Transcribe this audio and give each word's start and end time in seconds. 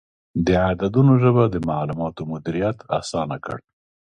د 0.45 0.47
عددونو 0.69 1.13
ژبه 1.23 1.43
د 1.49 1.55
معلوماتو 1.69 2.21
مدیریت 2.31 2.77
اسانه 2.99 3.37
کړ. 3.45 3.57